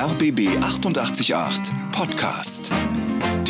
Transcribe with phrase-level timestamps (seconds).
[0.00, 2.72] RBB 888 Podcast.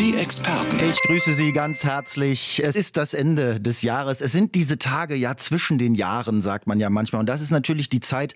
[0.00, 0.78] Die Experten.
[0.88, 2.62] Ich grüße Sie ganz herzlich.
[2.64, 4.22] Es ist das Ende des Jahres.
[4.22, 7.20] Es sind diese Tage ja zwischen den Jahren, sagt man ja manchmal.
[7.20, 8.32] Und das ist natürlich die Zeit,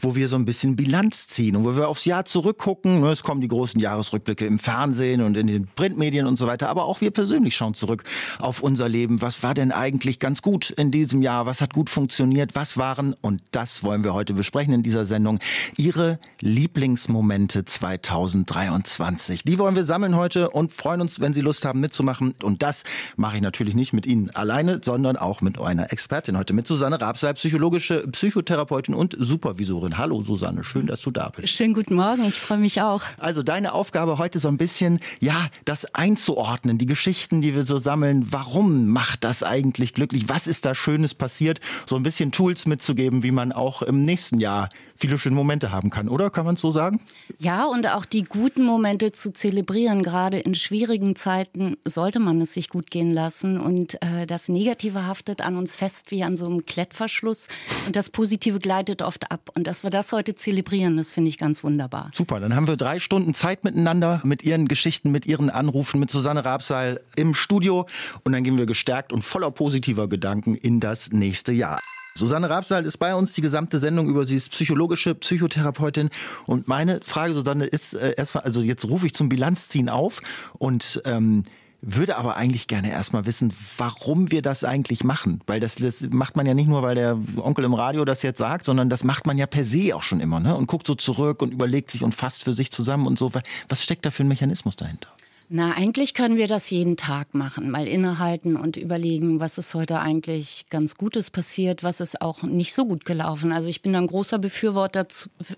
[0.00, 3.04] wo wir so ein bisschen Bilanz ziehen und wo wir aufs Jahr zurückgucken.
[3.04, 6.68] Es kommen die großen Jahresrückblicke im Fernsehen und in den Printmedien und so weiter.
[6.68, 8.02] Aber auch wir persönlich schauen zurück
[8.40, 9.22] auf unser Leben.
[9.22, 11.46] Was war denn eigentlich ganz gut in diesem Jahr?
[11.46, 12.56] Was hat gut funktioniert?
[12.56, 15.38] Was waren, und das wollen wir heute besprechen in dieser Sendung,
[15.76, 19.44] Ihre Lieblingsmomente 2023?
[19.44, 22.34] Die wollen wir sammeln heute und freuen uns, wenn Sie Lust haben mitzumachen.
[22.42, 22.84] Und das
[23.16, 27.00] mache ich natürlich nicht mit Ihnen alleine, sondern auch mit einer Expertin heute, mit Susanne
[27.00, 29.98] Rabsal, psychologische Psychotherapeutin und Supervisorin.
[29.98, 31.48] Hallo Susanne, schön, dass du da bist.
[31.48, 33.02] Schönen guten Morgen, ich freue mich auch.
[33.18, 37.78] Also deine Aufgabe heute so ein bisschen, ja, das einzuordnen, die Geschichten, die wir so
[37.78, 38.26] sammeln.
[38.30, 40.28] Warum macht das eigentlich glücklich?
[40.28, 41.60] Was ist da Schönes passiert?
[41.86, 45.90] So ein bisschen Tools mitzugeben, wie man auch im nächsten Jahr viele schöne Momente haben
[45.90, 46.30] kann, oder?
[46.30, 47.00] Kann man es so sagen?
[47.38, 52.54] Ja, und auch die guten Momente zu zelebrieren, gerade in schwierigen Zeiten sollte man es
[52.54, 53.60] sich gut gehen lassen.
[53.60, 57.48] Und äh, das Negative haftet an uns fest wie an so einem Klettverschluss.
[57.86, 59.50] Und das Positive gleitet oft ab.
[59.54, 62.10] Und dass wir das heute zelebrieren, das finde ich ganz wunderbar.
[62.14, 66.10] Super, dann haben wir drei Stunden Zeit miteinander, mit Ihren Geschichten, mit Ihren Anrufen, mit
[66.10, 67.86] Susanne Rabseil im Studio.
[68.22, 71.80] Und dann gehen wir gestärkt und voller positiver Gedanken in das nächste Jahr.
[72.16, 74.24] Susanne Rabsal ist bei uns die gesamte Sendung über.
[74.24, 76.10] Sie ist psychologische Psychotherapeutin.
[76.46, 80.22] Und meine Frage, Susanne, ist äh, erstmal, also jetzt rufe ich zum Bilanzziehen auf
[80.58, 81.42] und ähm,
[81.80, 85.40] würde aber eigentlich gerne erstmal wissen, warum wir das eigentlich machen.
[85.48, 88.38] Weil das, das, macht man ja nicht nur, weil der Onkel im Radio das jetzt
[88.38, 90.38] sagt, sondern das macht man ja per se auch schon immer.
[90.38, 90.54] Ne?
[90.54, 93.32] Und guckt so zurück und überlegt sich und fasst für sich zusammen und so.
[93.68, 95.08] Was steckt da für ein Mechanismus dahinter?
[95.56, 100.00] Na, eigentlich können wir das jeden Tag machen, mal innehalten und überlegen, was ist heute
[100.00, 103.52] eigentlich ganz Gutes passiert, was ist auch nicht so gut gelaufen.
[103.52, 105.06] Also ich bin ein großer Befürworter,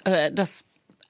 [0.05, 0.67] äh, das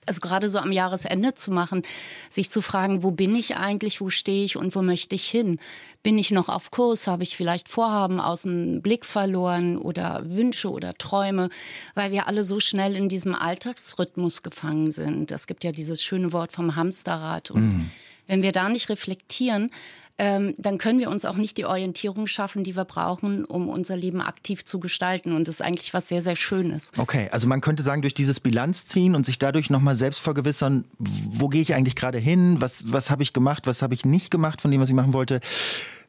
[0.06, 1.82] also gerade so am Jahresende zu machen,
[2.30, 5.58] sich zu fragen, wo bin ich eigentlich, wo stehe ich und wo möchte ich hin?
[6.04, 7.08] Bin ich noch auf Kurs?
[7.08, 11.48] Habe ich vielleicht Vorhaben aus dem Blick verloren oder Wünsche oder Träume,
[11.96, 15.32] weil wir alle so schnell in diesem Alltagsrhythmus gefangen sind.
[15.32, 17.90] Es gibt ja dieses schöne Wort vom Hamsterrad und mhm
[18.26, 19.70] wenn wir da nicht reflektieren,
[20.18, 23.96] ähm, dann können wir uns auch nicht die Orientierung schaffen, die wir brauchen, um unser
[23.96, 25.32] Leben aktiv zu gestalten.
[25.32, 26.90] Und das ist eigentlich was sehr, sehr Schönes.
[26.96, 31.48] Okay, also man könnte sagen, durch dieses Bilanzziehen und sich dadurch nochmal selbst vergewissern, wo
[31.48, 34.62] gehe ich eigentlich gerade hin, was, was habe ich gemacht, was habe ich nicht gemacht
[34.62, 35.40] von dem, was ich machen wollte,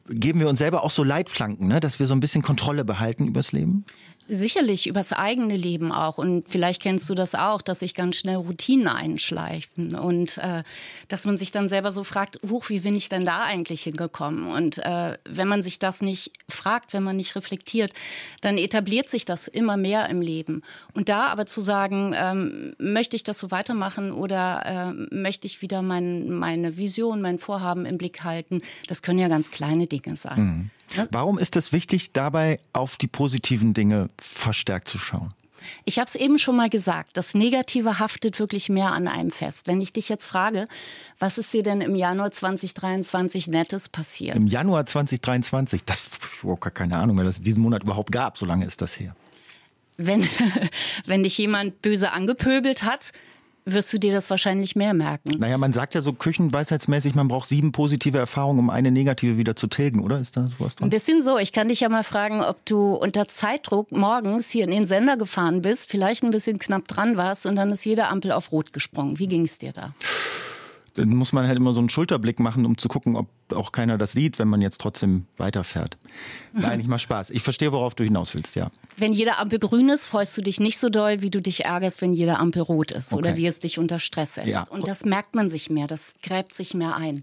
[0.08, 1.80] geben wir uns selber auch so Leitplanken, ne?
[1.80, 3.84] dass wir so ein bisschen Kontrolle behalten übers Leben?
[4.30, 6.18] Sicherlich übers eigene Leben auch.
[6.18, 10.64] Und vielleicht kennst du das auch, dass sich ganz schnell Routinen einschleifen und äh,
[11.08, 14.50] dass man sich dann selber so fragt, huch, wie bin ich denn da eigentlich hingekommen?
[14.52, 17.92] Und äh, wenn man sich das nicht fragt, wenn man nicht reflektiert,
[18.42, 20.62] dann etabliert sich das immer mehr im Leben.
[20.92, 25.62] Und da aber zu sagen, ähm, möchte ich das so weitermachen oder äh, möchte ich
[25.62, 30.16] wieder mein, meine Vision, mein Vorhaben im Blick halten, das können ja ganz kleine Dinge
[30.16, 30.40] sein.
[30.40, 30.70] Mhm.
[31.10, 35.28] Warum ist es wichtig, dabei auf die positiven Dinge verstärkt zu schauen?
[35.84, 39.66] Ich habe es eben schon mal gesagt, das Negative haftet wirklich mehr an einem fest.
[39.66, 40.66] Wenn ich dich jetzt frage,
[41.18, 44.36] was ist dir denn im Januar 2023 Nettes passiert?
[44.36, 45.84] Im Januar 2023?
[45.84, 46.10] Das,
[46.42, 49.14] oh, keine Ahnung, weil das diesen Monat überhaupt gab, so lange ist das her.
[49.96, 50.26] Wenn,
[51.06, 53.12] wenn dich jemand böse angepöbelt hat,
[53.72, 55.30] wirst du dir das wahrscheinlich mehr merken.
[55.38, 59.56] Naja, man sagt ja so küchenweisheitsmäßig, man braucht sieben positive Erfahrungen, um eine negative wieder
[59.56, 60.20] zu tilgen, oder?
[60.20, 60.88] Ist da sowas dran?
[60.88, 61.38] Ein bisschen so.
[61.38, 65.16] Ich kann dich ja mal fragen, ob du unter Zeitdruck morgens hier in den Sender
[65.16, 68.72] gefahren bist, vielleicht ein bisschen knapp dran warst und dann ist jede Ampel auf Rot
[68.72, 69.18] gesprungen.
[69.18, 69.94] Wie ging es dir da?
[70.98, 73.98] Dann muss man halt immer so einen Schulterblick machen, um zu gucken, ob auch keiner
[73.98, 75.96] das sieht, wenn man jetzt trotzdem weiterfährt.
[76.52, 77.30] Nein, ich mach Spaß.
[77.30, 78.70] Ich verstehe, worauf du hinaus willst, ja.
[78.96, 82.02] Wenn jede Ampel grün ist, freust du dich nicht so doll, wie du dich ärgerst,
[82.02, 83.18] wenn jede Ampel rot ist okay.
[83.18, 84.48] oder wie es dich unter Stress setzt.
[84.48, 84.64] Ja.
[84.64, 87.22] Und das merkt man sich mehr, das gräbt sich mehr ein.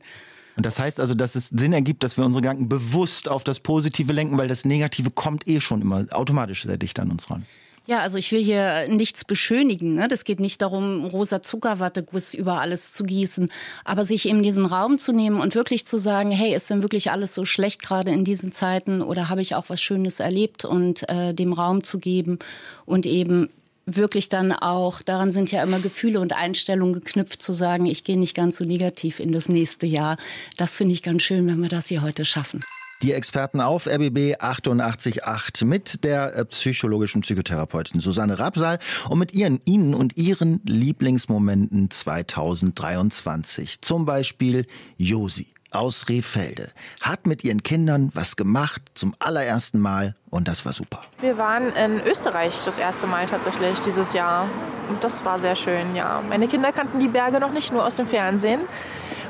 [0.55, 3.59] Und das heißt also, dass es Sinn ergibt, dass wir unsere Gedanken bewusst auf das
[3.59, 7.45] Positive lenken, weil das Negative kommt eh schon immer automatisch sehr dicht an uns ran.
[7.87, 9.93] Ja, also ich will hier nichts beschönigen.
[9.93, 10.07] Ne?
[10.07, 13.51] Das geht nicht darum, rosa Zuckerwatteguss über alles zu gießen,
[13.83, 17.11] aber sich eben diesen Raum zu nehmen und wirklich zu sagen, hey, ist denn wirklich
[17.11, 21.07] alles so schlecht gerade in diesen Zeiten oder habe ich auch was Schönes erlebt und
[21.09, 22.39] äh, dem Raum zu geben
[22.87, 23.49] und eben
[23.85, 28.17] wirklich dann auch, daran sind ja immer Gefühle und Einstellungen geknüpft, zu sagen, ich gehe
[28.17, 30.17] nicht ganz so negativ in das nächste Jahr.
[30.57, 32.63] Das finde ich ganz schön, wenn wir das hier heute schaffen.
[33.01, 35.21] Die Experten auf RBB 888
[35.65, 43.81] mit der äh, psychologischen Psychotherapeutin Susanne Rapsal und mit ihren, Ihnen und Ihren Lieblingsmomenten 2023.
[43.81, 44.65] Zum Beispiel
[44.97, 46.71] Josi aus Rehfelde
[47.01, 51.01] hat mit ihren Kindern was gemacht zum allerersten Mal und das war super.
[51.19, 54.47] Wir waren in Österreich das erste Mal tatsächlich dieses Jahr
[54.89, 56.23] und das war sehr schön, ja.
[56.29, 58.61] Meine Kinder kannten die Berge noch nicht nur aus dem Fernsehen.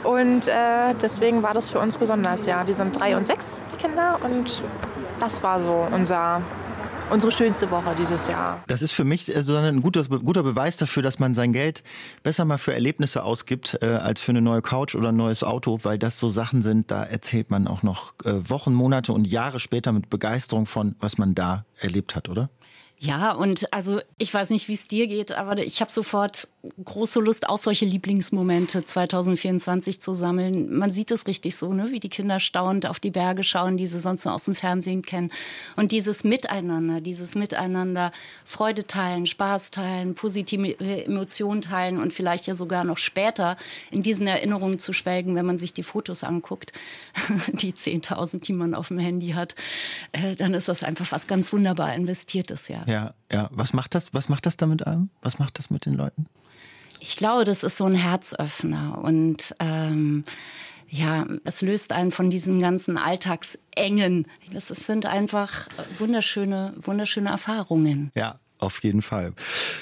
[0.06, 2.64] Und äh, deswegen war das für uns besonders, ja.
[2.64, 4.18] Die sind drei und sechs, Kinder.
[4.24, 4.64] Und
[5.20, 6.42] das war so unser
[7.10, 8.64] unsere schönste Woche dieses Jahr.
[8.68, 11.84] Das ist für mich äh, so ein guter, guter Beweis dafür, dass man sein Geld
[12.24, 15.80] besser mal für Erlebnisse ausgibt, äh, als für eine neue Couch oder ein neues Auto,
[15.84, 19.60] weil das so Sachen sind, da erzählt man auch noch äh, Wochen, Monate und Jahre
[19.60, 22.50] später mit Begeisterung von, was man da erlebt hat, oder?
[23.06, 26.48] Ja, und also ich weiß nicht, wie es dir geht, aber ich habe sofort
[26.84, 30.76] große Lust, auch solche Lieblingsmomente 2024 zu sammeln.
[30.76, 31.92] Man sieht es richtig so, ne?
[31.92, 35.04] wie die Kinder staunend auf die Berge schauen, die sie sonst nur aus dem Fernsehen
[35.04, 35.32] kennen.
[35.76, 38.12] Und dieses Miteinander, dieses Miteinander,
[38.44, 43.58] Freude teilen, Spaß teilen, positive Emotionen teilen und vielleicht ja sogar noch später
[43.92, 46.74] in diesen Erinnerungen zu schwelgen, wenn man sich die Fotos anguckt,
[47.54, 49.54] die 10.000, die man auf dem Handy hat,
[50.12, 52.84] äh, dann ist das einfach was ganz wunderbar investiertes, ja.
[52.88, 52.95] Ja,
[53.32, 53.50] ja.
[53.52, 55.10] Was macht das, was macht das da mit einem?
[55.22, 56.28] Was macht das mit den Leuten?
[57.00, 60.24] Ich glaube, das ist so ein Herzöffner und ähm,
[60.88, 64.28] ja, es löst einen von diesen ganzen Alltagsengen.
[64.52, 65.68] Das sind einfach
[66.00, 68.12] wunderschöne, wunderschöne Erfahrungen.
[68.16, 69.34] Ja, auf jeden Fall.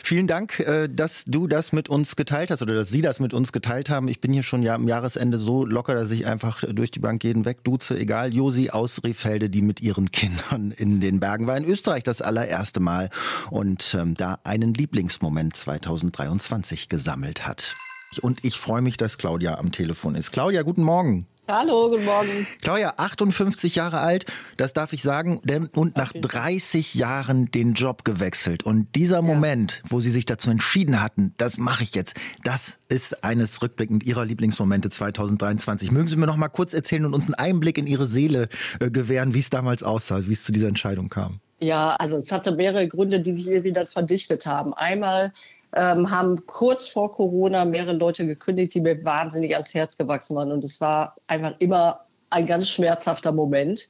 [0.06, 3.34] Vielen Dank, äh, dass du das mit uns geteilt hast oder dass Sie das mit
[3.34, 4.10] uns geteilt haben.
[4.10, 7.24] Ich bin hier schon ja am Jahresende so locker, dass ich einfach durch die Bank
[7.24, 7.98] jeden wegduze.
[7.98, 11.56] Egal, Josi aus Rehfelde, die mit ihren Kindern in den Bergen war.
[11.56, 13.12] In Österreich das allererste Mal
[13.50, 17.74] und ähm, da einen Lieblingsmoment 2023 gesammelt hat.
[18.22, 20.34] Und ich freue mich, dass Claudia am Telefon ist.
[20.34, 21.28] Claudia, guten Morgen.
[21.46, 22.48] Hallo, guten Morgen.
[22.62, 24.26] Claudia, 58 Jahre alt,
[24.56, 25.42] das darf ich sagen,
[25.76, 28.64] und nach 30 Jahren den Job gewechselt.
[28.64, 29.22] Und dieser ja.
[29.22, 34.06] Moment, wo Sie sich dazu entschieden hatten, das mache ich jetzt, das ist eines rückblickend
[34.06, 35.92] Ihrer Lieblingsmomente 2023.
[35.92, 38.48] Mögen Sie mir noch mal kurz erzählen und uns einen Einblick in Ihre Seele
[38.80, 41.42] äh, gewähren, wie es damals aussah, wie es zu dieser Entscheidung kam?
[41.60, 44.74] Ja, also es hatte mehrere Gründe, die sich irgendwie dann verdichtet haben.
[44.74, 45.34] Einmal
[45.76, 50.52] ähm, haben kurz vor Corona mehrere Leute gekündigt, die mir wahnsinnig ans Herz gewachsen waren.
[50.52, 53.88] Und es war einfach immer ein ganz schmerzhafter Moment.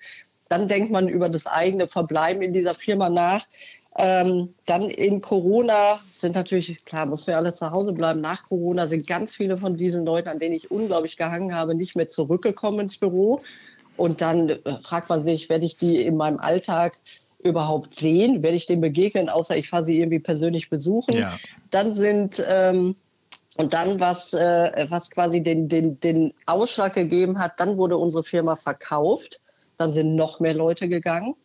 [0.50, 3.46] Dann denkt man über das eigene Verbleiben in dieser Firma nach.
[3.98, 8.22] Ähm, dann in Corona sind natürlich, klar, mussten wir alle zu Hause bleiben.
[8.22, 11.96] Nach Corona sind ganz viele von diesen Leuten, an denen ich unglaublich gehangen habe, nicht
[11.96, 13.42] mehr zurückgekommen ins Büro.
[13.96, 17.00] Und dann äh, fragt man sich, werde ich die in meinem Alltag
[17.44, 18.44] überhaupt sehen?
[18.44, 21.16] Werde ich dem begegnen, außer ich fahre sie irgendwie persönlich besuchen?
[21.16, 21.38] Ja.
[21.72, 22.96] Dann sind ähm,
[23.56, 28.24] und dann, was, äh, was quasi den, den, den Ausschlag gegeben hat, dann wurde unsere
[28.24, 29.42] Firma verkauft.
[29.78, 31.36] Dann sind noch mehr Leute gegangen,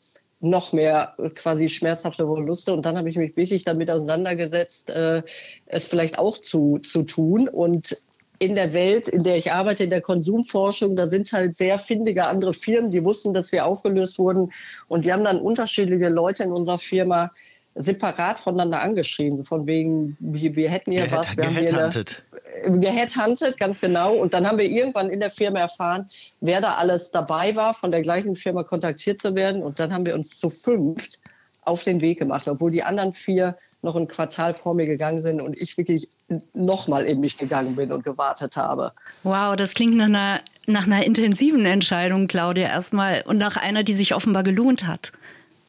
[0.40, 2.72] noch mehr äh, quasi schmerzhafte Verluste.
[2.72, 5.22] Und dann habe ich mich wirklich damit auseinandergesetzt, äh,
[5.66, 7.46] es vielleicht auch zu, zu tun.
[7.46, 7.96] Und
[8.38, 12.26] in der Welt, in der ich arbeite, in der Konsumforschung, da sind halt sehr findige
[12.26, 14.52] andere Firmen, die wussten, dass wir aufgelöst wurden.
[14.86, 17.32] Und die haben dann unterschiedliche Leute in unserer Firma
[17.74, 21.36] separat voneinander angeschrieben, von wegen, wir, wir hätten hier was.
[21.36, 24.14] Wir haben hier geheadhuntet, ganz genau.
[24.14, 26.08] Und dann haben wir irgendwann in der Firma erfahren,
[26.40, 29.62] wer da alles dabei war, von der gleichen Firma kontaktiert zu werden.
[29.62, 31.20] Und dann haben wir uns zu fünft
[31.62, 35.40] auf den Weg gemacht, obwohl die anderen vier noch ein Quartal vor mir gegangen sind
[35.40, 36.08] und ich wirklich
[36.52, 38.92] nochmal in mich gegangen bin und gewartet habe.
[39.22, 43.94] Wow, das klingt nach einer, nach einer intensiven Entscheidung, Claudia, erstmal und nach einer, die
[43.94, 45.12] sich offenbar gelohnt hat.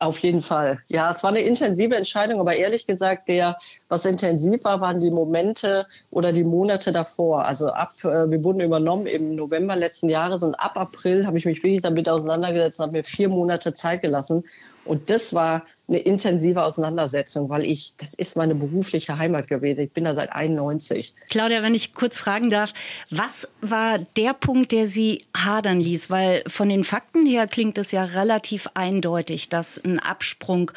[0.01, 0.79] Auf jeden Fall.
[0.87, 3.57] Ja, es war eine intensive Entscheidung, aber ehrlich gesagt, der,
[3.89, 7.45] was intensiv war, waren die Momente oder die Monate davor.
[7.45, 11.45] Also ab, äh, wir wurden übernommen im November letzten Jahres und ab April habe ich
[11.45, 14.45] mich wirklich damit auseinandergesetzt und habe mir vier Monate Zeit gelassen.
[14.85, 19.81] Und das war eine intensive Auseinandersetzung, weil ich, das ist meine berufliche Heimat gewesen.
[19.81, 21.15] Ich bin da seit 91.
[21.29, 22.73] Claudia, wenn ich kurz fragen darf,
[23.09, 26.09] was war der Punkt, der Sie hadern ließ?
[26.09, 30.71] Weil von den Fakten her klingt es ja relativ eindeutig, dass ein Absprung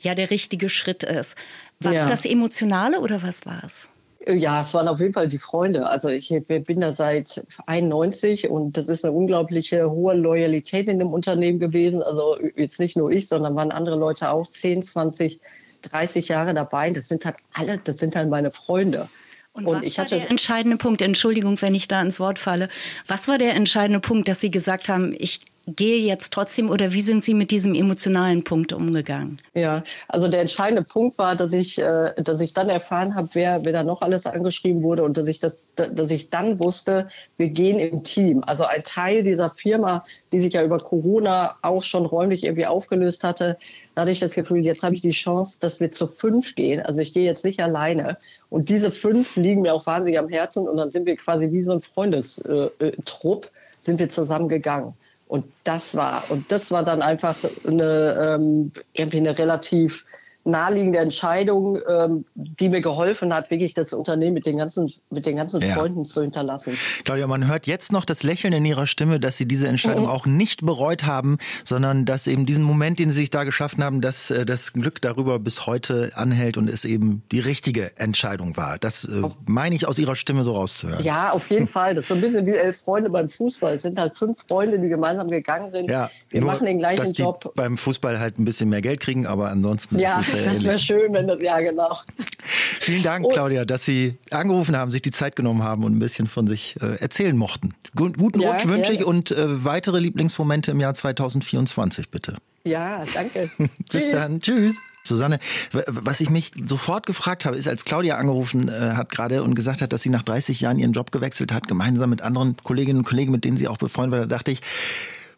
[0.00, 1.34] ja der richtige Schritt ist.
[1.80, 2.06] War ja.
[2.06, 3.88] das Emotionale oder was war es?
[4.26, 5.88] Ja, es waren auf jeden Fall die Freunde.
[5.88, 11.12] Also ich bin da seit 91 und das ist eine unglaubliche hohe Loyalität in dem
[11.12, 12.02] Unternehmen gewesen.
[12.02, 15.40] Also jetzt nicht nur ich, sondern waren andere Leute auch 10, 20,
[15.82, 16.90] 30 Jahre dabei.
[16.90, 19.08] Das sind halt alle, das sind halt meine Freunde.
[19.54, 21.02] Und, und was war der entscheidende Punkt?
[21.02, 22.68] Entschuldigung, wenn ich da ins Wort falle.
[23.06, 27.00] Was war der entscheidende Punkt, dass Sie gesagt haben, ich gehe jetzt trotzdem oder wie
[27.00, 29.38] sind Sie mit diesem emotionalen Punkt umgegangen?
[29.54, 33.64] Ja, also der entscheidende Punkt war, dass ich, äh, dass ich dann erfahren habe, wer,
[33.64, 37.48] wer da noch alles angeschrieben wurde und dass ich, das, dass ich dann wusste, wir
[37.48, 38.42] gehen im Team.
[38.46, 43.24] Also ein Teil dieser Firma, die sich ja über Corona auch schon räumlich irgendwie aufgelöst
[43.24, 43.56] hatte,
[43.94, 46.80] da hatte ich das Gefühl, jetzt habe ich die Chance, dass wir zu fünf gehen.
[46.80, 48.18] Also ich gehe jetzt nicht alleine.
[48.50, 51.60] Und diese fünf liegen mir auch wahnsinnig am Herzen und dann sind wir quasi wie
[51.60, 53.46] so ein Freundestrupp.
[53.46, 53.48] Äh,
[53.82, 54.94] sind wir zusammen gegangen.
[55.32, 60.04] Und das war, und das war dann einfach eine, ähm, irgendwie eine relativ
[60.44, 65.36] naheliegende Entscheidung, ähm, die mir geholfen hat, wirklich das Unternehmen mit den ganzen, mit den
[65.36, 65.74] ganzen ja.
[65.74, 66.76] Freunden zu hinterlassen.
[67.04, 70.10] Claudia, man hört jetzt noch das Lächeln in Ihrer Stimme, dass Sie diese Entscheidung mhm.
[70.10, 74.00] auch nicht bereut haben, sondern dass eben diesen Moment, den Sie sich da geschaffen haben,
[74.00, 78.78] dass äh, das Glück darüber bis heute anhält und es eben die richtige Entscheidung war.
[78.78, 81.04] Das äh, meine ich aus Ihrer Stimme so rauszuhören.
[81.04, 81.94] Ja, auf jeden Fall.
[81.94, 83.74] Das ist so ein bisschen wie elf Freunde beim Fußball.
[83.74, 85.88] Es sind halt fünf Freunde, die gemeinsam gegangen sind.
[85.88, 87.42] Ja, Wir nur, machen den gleichen dass Job.
[87.42, 90.18] Die beim Fußball halt ein bisschen mehr Geld kriegen, aber ansonsten ja.
[90.18, 91.96] ist es das wäre schön, wenn das, ja, genau.
[92.44, 96.26] Vielen Dank, Claudia, dass Sie angerufen haben, sich die Zeit genommen haben und ein bisschen
[96.26, 97.70] von sich äh, erzählen mochten.
[97.94, 102.36] Guten ja, Rutsch wünsche ich und äh, weitere Lieblingsmomente im Jahr 2024, bitte.
[102.64, 103.50] Ja, danke.
[103.92, 104.40] Bis dann.
[104.40, 104.76] Tschüss.
[105.04, 105.40] Susanne,
[105.72, 109.82] was ich mich sofort gefragt habe, ist, als Claudia angerufen äh, hat gerade und gesagt
[109.82, 113.04] hat, dass sie nach 30 Jahren ihren Job gewechselt hat, gemeinsam mit anderen Kolleginnen und
[113.04, 114.60] Kollegen, mit denen sie auch befreundet war, da dachte ich,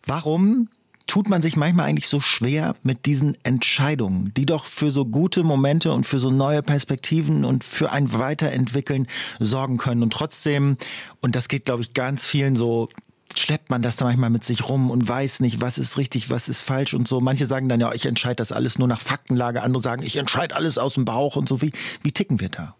[0.04, 0.68] warum
[1.06, 5.42] tut man sich manchmal eigentlich so schwer mit diesen Entscheidungen, die doch für so gute
[5.42, 9.06] Momente und für so neue Perspektiven und für ein Weiterentwickeln
[9.38, 10.02] sorgen können.
[10.02, 10.76] Und trotzdem,
[11.20, 12.88] und das geht, glaube ich, ganz vielen so,
[13.36, 16.48] schleppt man das da manchmal mit sich rum und weiß nicht, was ist richtig, was
[16.48, 17.20] ist falsch und so.
[17.20, 20.56] Manche sagen dann ja, ich entscheide das alles nur nach Faktenlage, andere sagen, ich entscheide
[20.56, 21.60] alles aus dem Bauch und so.
[21.60, 22.76] Wie, wie ticken wir da?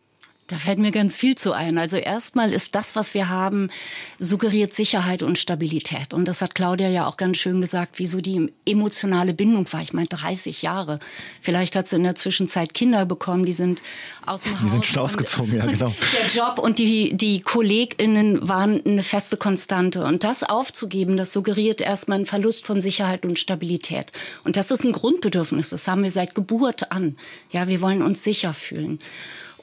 [0.47, 1.79] Da fällt mir ganz viel zu ein.
[1.79, 3.71] Also erstmal ist das, was wir haben,
[4.19, 6.13] suggeriert Sicherheit und Stabilität.
[6.13, 9.81] Und das hat Claudia ja auch ganz schön gesagt, wie so die emotionale Bindung war.
[9.81, 11.01] Ich meine, 30 Jahre.
[11.41, 13.83] Vielleicht hat sie in der Zwischenzeit Kinder bekommen, die sind
[14.27, 14.63] aus dem die Haus.
[14.65, 15.95] Die sind schon ausgezogen, ja, genau.
[16.21, 20.05] Der Job und die, die KollegInnen waren eine feste Konstante.
[20.05, 24.13] Und das aufzugeben, das suggeriert erstmal einen Verlust von Sicherheit und Stabilität.
[24.45, 25.71] Und das ist ein Grundbedürfnis.
[25.71, 27.17] Das haben wir seit Geburt an.
[27.51, 28.99] Ja, wir wollen uns sicher fühlen.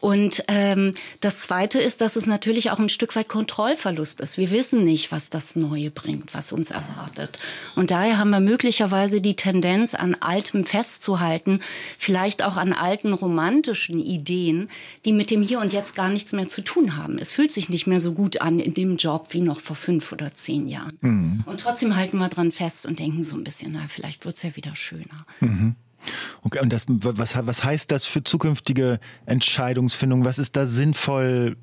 [0.01, 4.37] Und ähm, das Zweite ist, dass es natürlich auch ein Stück weit Kontrollverlust ist.
[4.37, 7.37] Wir wissen nicht, was das Neue bringt, was uns erwartet.
[7.75, 11.59] Und daher haben wir möglicherweise die Tendenz, an Altem festzuhalten,
[11.99, 14.69] vielleicht auch an alten romantischen Ideen,
[15.05, 17.19] die mit dem Hier und Jetzt gar nichts mehr zu tun haben.
[17.19, 20.11] Es fühlt sich nicht mehr so gut an in dem Job wie noch vor fünf
[20.11, 20.97] oder zehn Jahren.
[21.01, 21.43] Mhm.
[21.45, 24.55] Und trotzdem halten wir dran fest und denken so ein bisschen, na, vielleicht wird's ja
[24.55, 25.27] wieder schöner.
[25.41, 25.75] Mhm.
[26.41, 30.25] Okay, und das, was, was heißt das für zukünftige Entscheidungsfindung?
[30.25, 31.57] Was ist da sinnvoll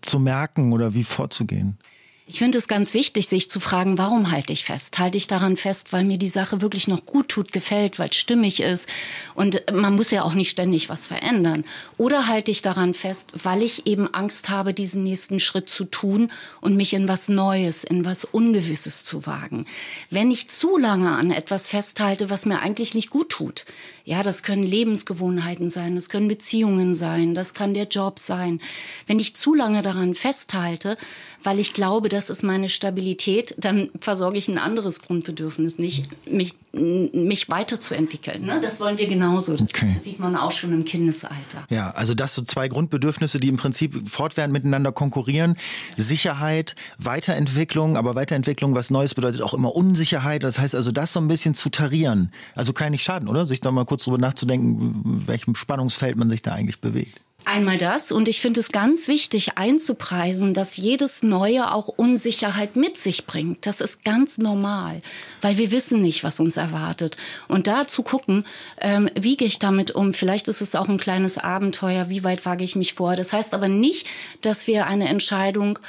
[0.00, 1.78] zu merken oder wie vorzugehen?
[2.24, 5.00] Ich finde es ganz wichtig, sich zu fragen, warum halte ich fest?
[5.00, 8.16] Halte ich daran fest, weil mir die Sache wirklich noch gut tut, gefällt, weil es
[8.16, 8.88] stimmig ist?
[9.34, 11.64] Und man muss ja auch nicht ständig was verändern.
[11.98, 16.30] Oder halte ich daran fest, weil ich eben Angst habe, diesen nächsten Schritt zu tun
[16.60, 19.66] und mich in was Neues, in was Ungewisses zu wagen?
[20.08, 23.64] Wenn ich zu lange an etwas festhalte, was mir eigentlich nicht gut tut,
[24.04, 28.60] ja, das können Lebensgewohnheiten sein, das können Beziehungen sein, das kann der Job sein.
[29.06, 30.96] Wenn ich zu lange daran festhalte,
[31.44, 36.54] weil ich glaube, das ist meine Stabilität, dann versorge ich ein anderes Grundbedürfnis nicht, mich,
[36.72, 38.44] mich weiterzuentwickeln.
[38.44, 38.60] Ne?
[38.60, 39.56] Das wollen wir genauso.
[39.56, 39.96] Das okay.
[39.98, 41.64] sieht man auch schon im Kindesalter.
[41.70, 45.56] Ja, also das so zwei Grundbedürfnisse, die im Prinzip fortwährend miteinander konkurrieren.
[45.96, 50.42] Sicherheit, Weiterentwicklung, aber Weiterentwicklung, was Neues bedeutet auch immer Unsicherheit.
[50.42, 52.30] Das heißt also, das so ein bisschen zu tarieren.
[52.54, 53.46] Also kann nicht schaden, oder?
[53.46, 57.21] Sich da mal kurz drüber nachzudenken, welchem Spannungsfeld man sich da eigentlich bewegt.
[57.44, 62.96] Einmal das und ich finde es ganz wichtig einzupreisen, dass jedes Neue auch Unsicherheit mit
[62.96, 63.66] sich bringt.
[63.66, 65.02] Das ist ganz normal,
[65.40, 67.16] weil wir wissen nicht, was uns erwartet.
[67.48, 68.44] Und da zu gucken,
[68.80, 70.12] ähm, wie gehe ich damit um?
[70.12, 73.16] Vielleicht ist es auch ein kleines Abenteuer, wie weit wage ich mich vor?
[73.16, 74.06] Das heißt aber nicht,
[74.40, 75.80] dass wir eine Entscheidung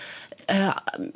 [0.48, 0.72] äh,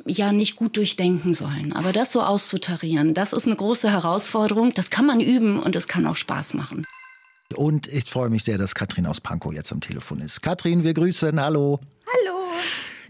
[0.06, 1.72] ja nicht gut durchdenken sollen.
[1.72, 4.72] Aber das so auszutarieren, das ist eine große Herausforderung.
[4.74, 6.86] Das kann man üben und es kann auch Spaß machen.
[7.56, 10.42] Und ich freue mich sehr, dass Katrin aus Pankow jetzt am Telefon ist.
[10.42, 11.40] Katrin, wir grüßen.
[11.40, 11.80] Hallo.
[12.06, 12.38] Hallo.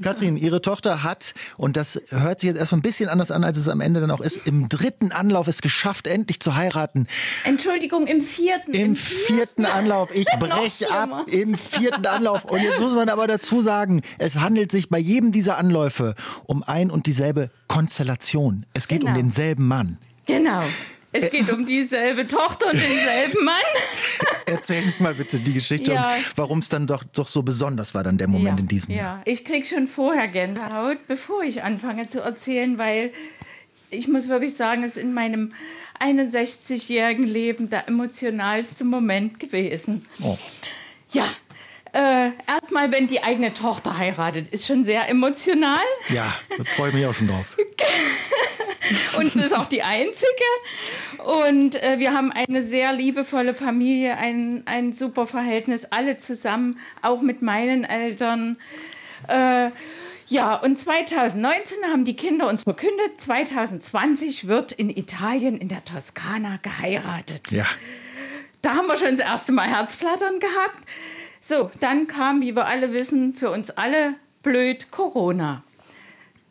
[0.01, 3.59] Katrin, Ihre Tochter hat, und das hört sich jetzt erstmal ein bisschen anders an, als
[3.59, 7.09] es am Ende dann auch ist, im dritten Anlauf es geschafft, endlich zu heiraten.
[7.43, 8.75] Entschuldigung, im vierten.
[8.75, 10.15] Im, Im vierten, vierten Anlauf.
[10.15, 11.27] Ich breche ab.
[11.27, 12.45] Im vierten Anlauf.
[12.45, 16.15] Und jetzt muss man aber dazu sagen, es handelt sich bei jedem dieser Anläufe
[16.45, 18.67] um ein und dieselbe Konstellation.
[18.75, 19.11] Es geht genau.
[19.11, 19.99] um denselben Mann.
[20.27, 20.63] Genau.
[21.13, 23.55] Es geht um dieselbe Tochter und denselben Mann.
[24.47, 26.17] Erzähl mal bitte die Geschichte, ja.
[26.37, 28.97] warum es dann doch, doch so besonders war, dann der Moment ja, in diesem ja.
[28.97, 29.23] Jahr.
[29.25, 33.13] Ich kriege schon vorher Gänsehaut, bevor ich anfange zu erzählen, weil
[33.91, 35.53] ich muss wirklich sagen, es ist in meinem
[36.01, 40.07] 61-jährigen Leben der emotionalste Moment gewesen.
[40.23, 40.37] Oh.
[41.13, 41.27] Ja,
[41.93, 45.81] äh, erstmal, wenn die eigene Tochter heiratet, ist schon sehr emotional.
[46.11, 47.57] Ja, da freue ich mich auch schon drauf.
[49.17, 50.27] und es ist auch die einzige.
[51.25, 57.23] Und äh, wir haben eine sehr liebevolle Familie, ein, ein super Verhältnis, alle zusammen, auch
[57.23, 58.57] mit meinen Eltern.
[59.29, 59.71] Äh,
[60.31, 66.59] Ja, und 2019 haben die Kinder uns verkündet, 2020 wird in Italien in der Toskana
[66.61, 67.51] geheiratet.
[67.51, 67.65] Ja.
[68.61, 70.79] Da haben wir schon das erste Mal Herzflattern gehabt.
[71.41, 75.63] So, dann kam, wie wir alle wissen, für uns alle blöd Corona.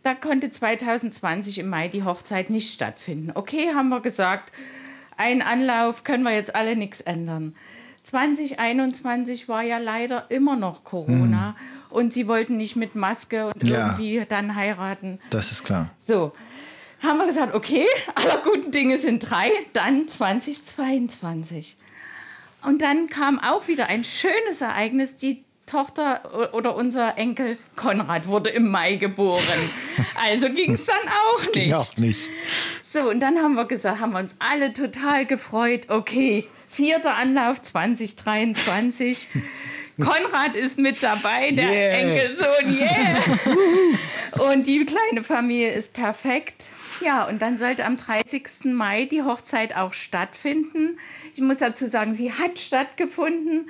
[0.08, 3.34] Da konnte 2020 im Mai die Hochzeit nicht stattfinden.
[3.36, 4.54] Okay, haben wir gesagt,
[5.18, 7.58] ein Anlauf können wir jetzt alle nichts ändern.
[8.04, 11.56] 2021 war ja leider immer noch Corona.
[11.58, 15.20] Hm und sie wollten nicht mit Maske und ja, irgendwie dann heiraten.
[15.30, 15.90] Das ist klar.
[16.06, 16.34] So,
[17.02, 17.86] haben wir gesagt, okay,
[18.16, 21.78] aller guten Dinge sind drei, dann 2022.
[22.64, 25.16] Und dann kam auch wieder ein schönes Ereignis.
[25.16, 29.44] Die Tochter oder unser Enkel Konrad wurde im Mai geboren.
[30.30, 31.54] Also ging es dann auch nicht.
[31.54, 32.28] Ging auch nicht.
[32.82, 35.90] So, und dann haben wir gesagt, haben wir uns alle total gefreut.
[35.90, 39.28] Okay, vierter Anlauf 2023.
[39.98, 41.98] Konrad ist mit dabei, der yeah.
[41.98, 44.44] Enkelsohn, yeah.
[44.52, 46.70] und die kleine Familie ist perfekt.
[47.02, 48.66] Ja, und dann sollte am 30.
[48.66, 51.00] Mai die Hochzeit auch stattfinden.
[51.36, 53.70] Ich muss dazu sagen, sie hat stattgefunden,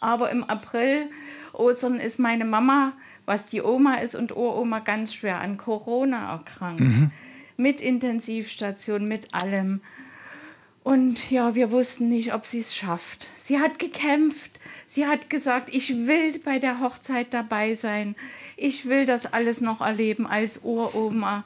[0.00, 1.10] aber im April,
[1.56, 2.92] Ostern, ist meine Mama,
[3.24, 6.80] was die Oma ist und Uroma, ganz schwer an Corona erkrankt.
[6.80, 7.10] Mhm.
[7.56, 9.80] Mit Intensivstation, mit allem.
[10.84, 13.30] Und ja, wir wussten nicht, ob sie es schafft.
[13.38, 14.52] Sie hat gekämpft.
[14.86, 18.14] Sie hat gesagt, ich will bei der Hochzeit dabei sein.
[18.56, 21.44] Ich will das alles noch erleben als Uroma.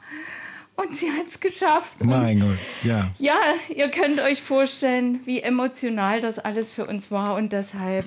[0.75, 2.03] Und sie hat es geschafft.
[2.03, 3.09] Mein Gott, ja.
[3.19, 3.39] Ja,
[3.75, 7.35] ihr könnt euch vorstellen, wie emotional das alles für uns war.
[7.35, 8.05] Und deshalb,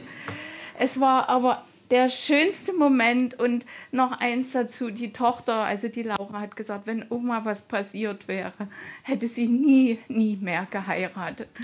[0.78, 6.40] es war aber der schönste Moment und noch eins dazu, die Tochter, also die Laura
[6.40, 8.66] hat gesagt, wenn Oma was passiert wäre,
[9.04, 11.48] hätte sie nie, nie mehr geheiratet.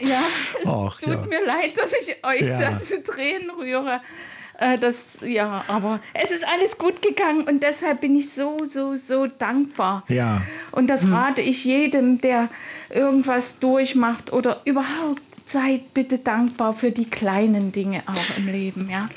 [0.00, 0.22] Ja,
[0.58, 1.26] es Och, tut ja.
[1.26, 2.58] mir leid, dass ich euch ja.
[2.58, 4.00] da zu Tränen rühre.
[4.58, 8.96] Äh, das, ja, aber es ist alles gut gegangen und deshalb bin ich so, so,
[8.96, 10.04] so dankbar.
[10.08, 10.40] Ja.
[10.72, 11.12] Und das hm.
[11.14, 12.48] rate ich jedem, der
[12.88, 19.08] irgendwas durchmacht oder überhaupt seid bitte dankbar für die kleinen Dinge auch im Leben, ja.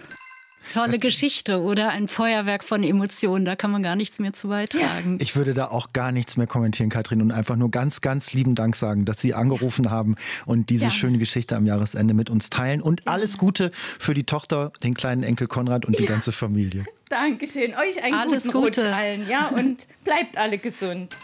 [0.72, 3.44] Tolle Geschichte oder ein Feuerwerk von Emotionen.
[3.44, 5.18] Da kann man gar nichts mehr zu beitragen.
[5.20, 8.56] Ich würde da auch gar nichts mehr kommentieren, Katrin, und einfach nur ganz, ganz lieben
[8.56, 10.16] Dank sagen, dass Sie angerufen haben
[10.46, 10.92] und diese ja.
[10.92, 12.82] schöne Geschichte am Jahresende mit uns teilen.
[12.82, 16.10] Und alles Gute für die Tochter, den kleinen Enkel Konrad und die ja.
[16.10, 16.86] ganze Familie.
[17.10, 17.74] Dankeschön.
[17.76, 18.82] Euch einen alles guten Gute.
[18.86, 21.18] Rutsch allen, ja, und bleibt alle gesund.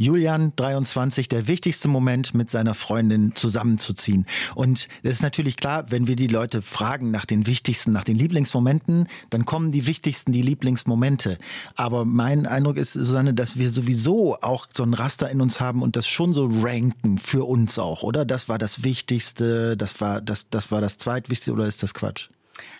[0.00, 4.26] Julian 23, der wichtigste Moment mit seiner Freundin zusammenzuziehen.
[4.54, 8.16] Und es ist natürlich klar, wenn wir die Leute fragen nach den wichtigsten, nach den
[8.16, 11.38] Lieblingsmomenten, dann kommen die wichtigsten, die Lieblingsmomente.
[11.74, 15.82] Aber mein Eindruck ist, Susanne, dass wir sowieso auch so ein Raster in uns haben
[15.82, 18.24] und das schon so ranken für uns auch, oder?
[18.24, 22.28] Das war das Wichtigste, das war das, das war das Zweitwichtigste oder ist das Quatsch?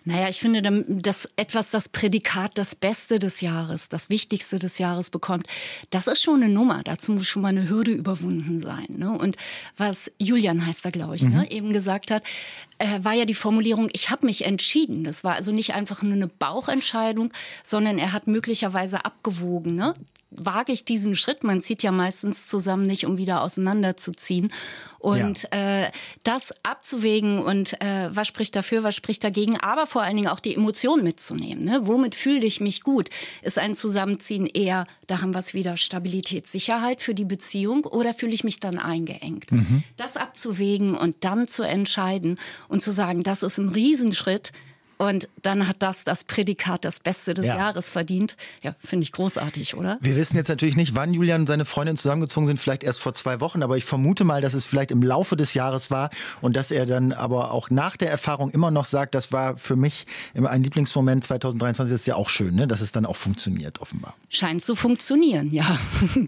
[0.04, 5.10] Naja, ich finde, dass etwas das Prädikat das Beste des Jahres, das Wichtigste des Jahres
[5.10, 5.46] bekommt,
[5.90, 6.82] das ist schon eine Nummer.
[6.84, 8.86] Dazu muss schon mal eine Hürde überwunden sein.
[8.88, 9.10] Ne?
[9.10, 9.36] Und
[9.76, 11.36] was Julian heißt da, glaube ich, ne, mhm.
[11.36, 12.22] ne, eben gesagt hat,
[12.78, 15.04] äh, war ja die Formulierung, ich habe mich entschieden.
[15.04, 19.74] Das war also nicht einfach nur eine Bauchentscheidung, sondern er hat möglicherweise abgewogen.
[19.74, 19.94] Ne?
[20.30, 21.42] Wage ich diesen Schritt?
[21.42, 24.52] Man zieht ja meistens zusammen nicht, um wieder auseinanderzuziehen.
[24.98, 25.84] Und ja.
[25.84, 25.92] äh,
[26.24, 30.40] das abzuwägen und äh, was spricht dafür, was spricht dagegen, aber vor allen Dingen auch
[30.40, 31.64] die Emotionen mitzunehmen.
[31.64, 31.80] Ne?
[31.84, 33.08] Womit fühle ich mich gut?
[33.42, 38.12] Ist ein Zusammenziehen eher, da haben wir es wieder, Stabilität, Sicherheit für die Beziehung oder
[38.12, 39.52] fühle ich mich dann eingeengt?
[39.52, 39.84] Mhm.
[39.96, 42.36] Das abzuwägen und dann zu entscheiden
[42.68, 44.52] und zu sagen, das ist ein Riesenschritt,
[44.98, 47.56] und dann hat das das Prädikat das Beste des ja.
[47.56, 48.36] Jahres verdient.
[48.62, 49.96] Ja, finde ich großartig, oder?
[50.00, 53.14] Wir wissen jetzt natürlich nicht, wann Julian und seine Freundin zusammengezogen sind, vielleicht erst vor
[53.14, 56.56] zwei Wochen, aber ich vermute mal, dass es vielleicht im Laufe des Jahres war und
[56.56, 60.06] dass er dann aber auch nach der Erfahrung immer noch sagt, das war für mich
[60.34, 61.92] immer ein Lieblingsmoment 2023.
[61.92, 62.66] Das ist ja auch schön, ne?
[62.66, 64.16] dass es dann auch funktioniert, offenbar.
[64.28, 65.78] Scheint zu funktionieren, ja.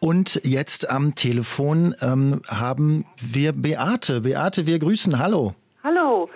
[0.00, 4.20] Und jetzt am Telefon ähm, haben wir Beate.
[4.20, 5.18] Beate, wir grüßen.
[5.18, 5.54] Hallo.
[5.82, 6.28] Hallo.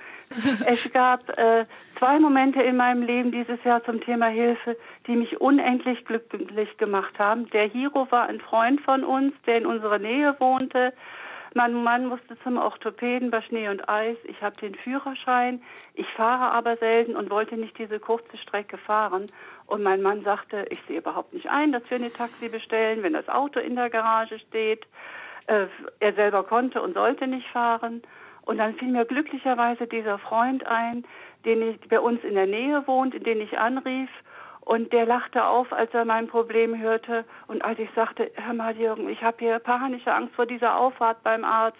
[0.66, 1.64] Es gab äh,
[1.98, 7.18] zwei Momente in meinem Leben dieses Jahr zum Thema Hilfe, die mich unendlich glücklich gemacht
[7.18, 7.48] haben.
[7.50, 10.92] Der Hiro war ein Freund von uns, der in unserer Nähe wohnte.
[11.56, 14.16] Mein Mann musste zum Orthopäden bei Schnee und Eis.
[14.24, 15.62] Ich habe den Führerschein.
[15.94, 19.26] Ich fahre aber selten und wollte nicht diese kurze Strecke fahren.
[19.66, 23.14] Und mein Mann sagte, ich sehe überhaupt nicht ein, dass wir eine Taxi bestellen, wenn
[23.14, 24.86] das Auto in der Garage steht.
[25.46, 25.66] Äh,
[26.00, 28.02] er selber konnte und sollte nicht fahren.
[28.42, 31.04] Und dann fiel mir glücklicherweise dieser Freund ein,
[31.44, 34.10] den ich bei uns in der Nähe wohnt, in den ich anrief.
[34.60, 37.24] Und der lachte auf, als er mein Problem hörte.
[37.46, 41.22] Und als ich sagte, hör mal Jürgen, ich habe hier panische Angst vor dieser Auffahrt
[41.22, 41.78] beim Arzt,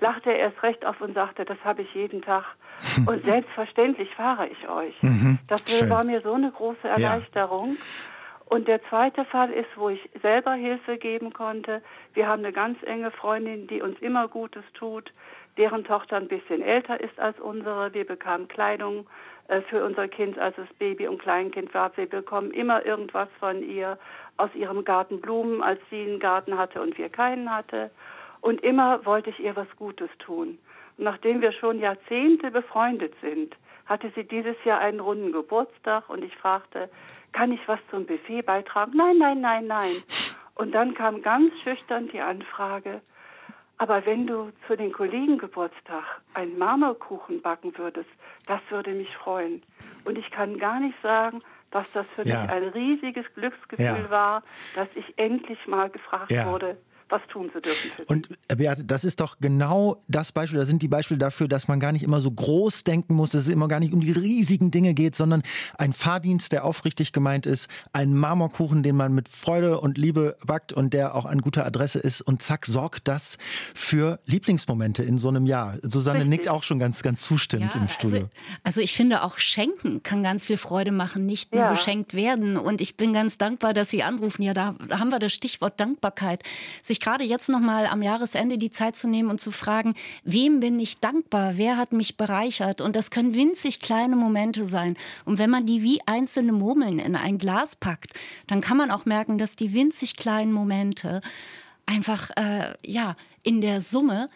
[0.00, 2.44] lachte er erst recht auf und sagte, das habe ich jeden Tag.
[3.06, 5.02] Und selbstverständlich fahre ich euch.
[5.02, 5.88] Mhm, das schön.
[5.88, 7.78] war mir so eine große Erleichterung.
[8.44, 11.82] Und der zweite Fall ist, wo ich selber Hilfe geben konnte.
[12.14, 15.12] Wir haben eine ganz enge Freundin, die uns immer Gutes tut,
[15.56, 17.92] deren Tochter ein bisschen älter ist als unsere.
[17.92, 19.06] Wir bekamen Kleidung
[19.48, 21.96] äh, für unser Kind, als es Baby und Kleinkind war.
[21.96, 23.98] Wir bekommen immer irgendwas von ihr
[24.36, 27.90] aus ihrem Garten Blumen, als sie einen Garten hatte und wir keinen hatte.
[28.46, 30.58] Und immer wollte ich ihr was Gutes tun.
[30.96, 33.56] Und nachdem wir schon Jahrzehnte befreundet sind,
[33.86, 36.88] hatte sie dieses Jahr einen runden Geburtstag und ich fragte,
[37.32, 38.92] kann ich was zum Buffet beitragen?
[38.94, 39.96] Nein, nein, nein, nein.
[40.54, 43.00] Und dann kam ganz schüchtern die Anfrage,
[43.78, 46.04] aber wenn du zu den Kollegengeburtstag
[46.34, 48.08] einen Marmorkuchen backen würdest,
[48.46, 49.64] das würde mich freuen.
[50.04, 51.40] Und ich kann gar nicht sagen,
[51.72, 52.42] was das für Ja.
[52.42, 54.10] mich ein riesiges Glücksgefühl Ja.
[54.10, 54.42] war,
[54.74, 56.46] dass ich endlich mal gefragt Ja.
[56.46, 56.76] wurde,
[57.08, 57.90] was tun zu dürfen.
[58.06, 61.68] Und äh, Beate, das ist doch genau das Beispiel, das sind die Beispiele dafür, dass
[61.68, 64.12] man gar nicht immer so groß denken muss, dass es immer gar nicht um die
[64.12, 65.42] riesigen Dinge geht, sondern
[65.78, 70.72] ein Fahrdienst, der aufrichtig gemeint ist, ein Marmorkuchen, den man mit Freude und Liebe backt
[70.72, 73.38] und der auch an guter Adresse ist und zack, sorgt das
[73.74, 75.78] für Lieblingsmomente in so einem Jahr.
[75.82, 76.30] Susanne Richtig.
[76.30, 78.16] nickt auch schon ganz, ganz zustimmend im Studio.
[78.18, 78.28] Also,
[78.64, 81.70] also ich finde auch Schenken kann ganz viel Freude machen, nicht nur Ja.
[81.70, 82.56] geschenkt werden.
[82.56, 84.42] Und ich bin ganz dankbar, dass Sie anrufen.
[84.42, 86.42] Ja, da haben wir das Stichwort Dankbarkeit.
[86.82, 90.78] Sich gerade jetzt nochmal am Jahresende die Zeit zu nehmen und zu fragen, wem bin
[90.80, 91.52] ich dankbar?
[91.56, 92.80] Wer hat mich bereichert?
[92.80, 94.96] Und das können winzig kleine Momente sein.
[95.24, 98.14] Und wenn man die wie einzelne Murmeln in ein Glas packt,
[98.46, 101.20] dann kann man auch merken, dass die winzig kleinen Momente
[101.86, 104.28] einfach, äh, ja, in der Summe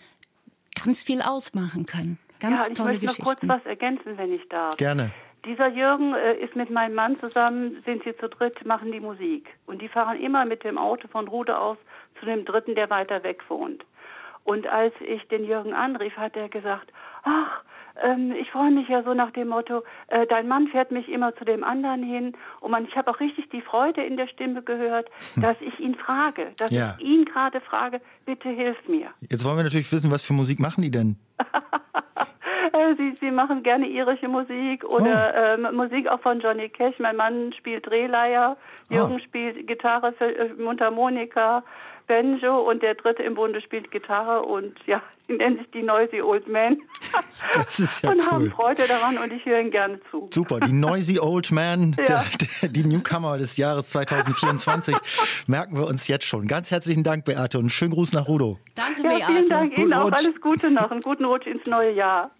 [0.84, 2.18] ganz viel ausmachen können.
[2.38, 3.48] Ganz ja, ich tolle möchte noch Geschichten.
[3.48, 4.76] kurz was ergänzen, wenn ich darf.
[4.76, 5.12] Gerne.
[5.44, 9.48] Dieser Jürgen äh, ist mit meinem Mann zusammen, sind sie zu dritt, machen die Musik.
[9.66, 11.78] Und die fahren immer mit dem Auto von Rude aus
[12.18, 13.84] zu dem dritten, der weiter weg wohnt.
[14.44, 17.62] Und als ich den Jürgen anrief, hat er gesagt, ach,
[18.02, 21.34] ähm, ich freue mich ja so nach dem Motto, äh, dein Mann fährt mich immer
[21.36, 22.36] zu dem anderen hin.
[22.60, 25.94] Und man, ich habe auch richtig die Freude in der Stimme gehört, dass ich ihn
[25.94, 26.96] frage, dass Ja.
[26.98, 29.08] ich ihn gerade frage, bitte hilf mir.
[29.28, 31.16] Jetzt wollen wir natürlich wissen, was für Musik machen die denn?
[32.72, 36.94] Äh, Sie, sie machen gerne irische Musik oder ähm, Musik auch von Johnny Cash.
[36.98, 38.56] Mein Mann spielt Drehleier,
[38.88, 39.20] Jürgen Ah.
[39.20, 41.62] spielt Gitarre, für, äh, Mundharmonika,
[42.06, 46.20] Banjo und der dritte im Bunde spielt Gitarre und ja, die nennen sich die Noisy
[46.22, 46.78] Old Man
[47.54, 48.50] Das ist ja und haben cool.
[48.50, 50.28] Freude daran und ich höre ihnen gerne zu.
[50.32, 52.04] Super, die Noisy Old Man, Ja.
[52.06, 52.24] der,
[52.62, 54.94] der, die Newcomer des Jahres 2024,
[55.46, 56.46] merken wir uns jetzt schon.
[56.48, 58.58] Ganz herzlichen Dank, Beate, und schönen Gruß nach Rudo.
[58.74, 59.48] Danke, Ja, vielen Beate.
[59.48, 60.06] Dank Ihnen Guten auch.
[60.06, 60.18] Rutsch.
[60.18, 60.90] Alles Gute noch.
[60.90, 62.30] Einen guten Rutsch ins neue Jahr.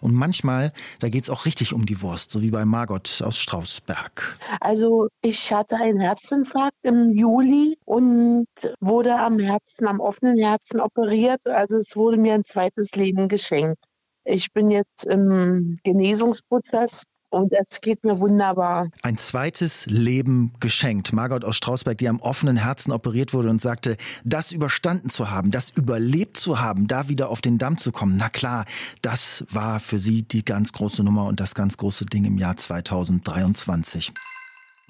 [0.00, 4.38] Und manchmal, da geht's auch richtig um die Wurst, so wie bei Margot aus Strausberg.
[4.60, 8.46] Also ich hatte einen Herzinfarkt im Juli und
[8.80, 11.46] wurde am Herzen, am offenen Herzen operiert.
[11.46, 13.84] Also es wurde mir ein zweites Leben geschenkt.
[14.24, 18.88] Ich bin jetzt im Genesungsprozess und es geht mir wunderbar.
[19.02, 21.12] Ein zweites Leben geschenkt.
[21.12, 25.50] Margot aus Strausberg, die am offenen Herzen operiert wurde und sagte, das überstanden zu haben,
[25.50, 28.16] das überlebt zu haben, da wieder auf den Damm zu kommen.
[28.16, 28.64] Na klar,
[29.02, 32.56] das war für sie die ganz große Nummer und das ganz große Ding im Jahr
[32.56, 34.12] 2023.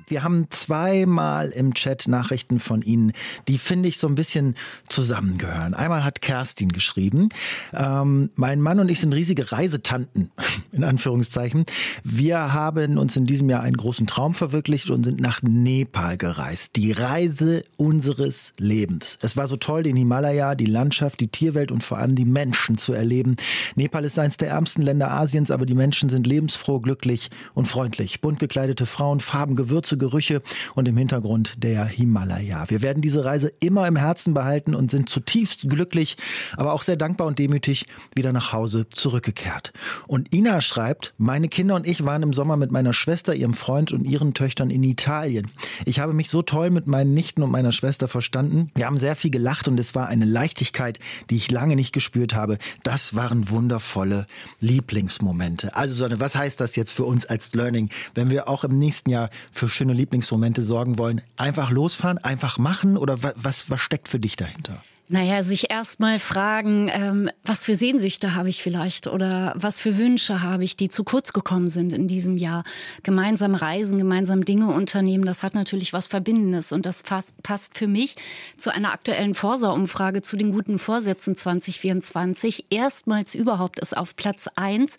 [0.06, 3.12] Wir haben zweimal im Chat Nachrichten von Ihnen,
[3.48, 4.54] die finde ich so ein bisschen
[4.88, 5.72] zusammengehören.
[5.72, 7.30] Einmal hat Kerstin geschrieben,
[7.72, 10.30] ähm, mein Mann und ich sind riesige Reisetanten,
[10.72, 11.64] in Anführungszeichen.
[12.02, 16.76] Wir haben uns in diesem Jahr einen großen Traum verwirklicht und sind nach Nepal gereist.
[16.76, 19.18] Die Reise unseres Lebens.
[19.22, 22.76] Es war so toll, den Himalaya, die Landschaft, die Tierwelt und vor allem die Menschen
[22.76, 23.36] zu erleben.
[23.74, 28.20] Nepal ist eines der ärmsten Länder Asiens, aber die Menschen sind lebensfroh, glücklich und freundlich.
[28.20, 30.42] Bunt gekleidete Frauen, Farben, Gewürze, Gerüche
[30.74, 32.64] und im Hintergrund der Himalaya.
[32.68, 36.16] Wir werden diese Reise immer im Herzen behalten und sind zutiefst glücklich,
[36.56, 39.72] aber auch sehr dankbar und demütig wieder nach Hause zurückgekehrt.
[40.06, 43.92] Und Ina schreibt, meine Kinder und ich waren im Sommer mit meiner Schwester, ihrem Freund
[43.92, 45.50] und ihren Töchtern in Italien.
[45.84, 48.70] Ich habe mich so toll mit meinen Nichten und meiner Schwester verstanden.
[48.74, 50.98] Wir haben sehr viel gelacht und es war eine Leichtigkeit,
[51.30, 52.58] die ich lange nicht gespürt habe.
[52.82, 54.26] Das waren wundervolle
[54.60, 55.74] Lieblingsmomente.
[55.74, 59.10] Also Sonne, was heißt das jetzt für uns als Learning, wenn wir auch im nächsten
[59.10, 61.20] Jahr für schöne Lieblingsmomente sorgen wollen?
[61.36, 64.82] Einfach losfahren, einfach machen oder wa- was, was steckt für dich dahinter?
[65.06, 69.98] Naja, sich erst mal fragen, ähm, was für Sehnsüchte habe ich vielleicht oder was für
[69.98, 72.64] Wünsche habe ich, die zu kurz gekommen sind in diesem Jahr.
[73.02, 77.86] Gemeinsam reisen, gemeinsam Dinge unternehmen, das hat natürlich was Verbindendes und das passt, passt für
[77.86, 78.16] mich
[78.56, 82.68] zu einer aktuellen Forsa-Umfrage zu den guten Vorsätzen 2024.
[82.70, 84.96] Erstmals überhaupt ist auf Platz eins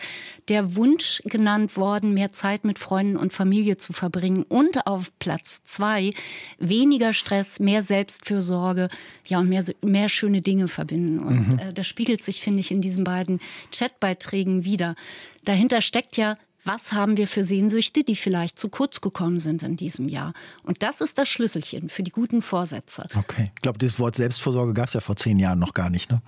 [0.50, 5.64] der Wunsch genannt worden, mehr Zeit mit Freunden und Familie zu verbringen und auf Platz
[5.64, 6.14] zwei
[6.60, 8.90] weniger Stress, mehr Selbstfürsorge,
[9.26, 9.64] ja und mehr
[10.10, 11.20] schöne Dinge verbinden.
[11.20, 11.60] Und mhm.
[11.60, 13.40] äh, das spiegelt sich, finde ich, in diesen beiden
[13.72, 14.96] Chatbeiträgen wieder.
[15.44, 19.78] Dahinter steckt ja was haben wir für Sehnsüchte, die vielleicht zu kurz gekommen sind in
[19.78, 20.34] diesem Jahr.
[20.64, 23.08] Und das ist das Schlüsselchen für die guten Vorsätze.
[23.16, 26.12] Okay, ich glaube, das Wort Selbstvorsorge gab es ja vor zehn Jahren noch gar nicht.
[26.12, 26.22] Ne?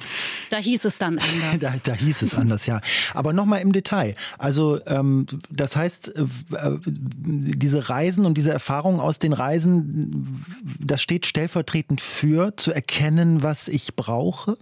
[0.49, 1.19] Da hieß es dann
[1.51, 1.59] anders.
[1.59, 2.81] da, da hieß es anders, ja.
[3.13, 4.15] Aber nochmal im Detail.
[4.37, 6.21] Also ähm, das heißt, äh,
[6.55, 10.43] äh, diese Reisen und diese Erfahrungen aus den Reisen,
[10.79, 14.57] das steht stellvertretend für zu erkennen, was ich brauche?